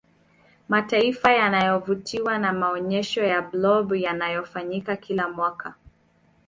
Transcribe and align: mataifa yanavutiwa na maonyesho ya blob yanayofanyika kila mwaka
mataifa 0.69 1.31
yanavutiwa 1.31 2.37
na 2.37 2.53
maonyesho 2.53 3.23
ya 3.23 3.41
blob 3.41 3.93
yanayofanyika 3.95 4.95
kila 4.95 5.29
mwaka 5.29 5.75